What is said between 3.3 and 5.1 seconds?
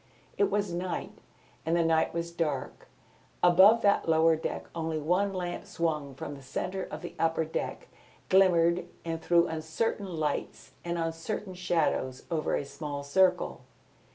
Above that lower deck only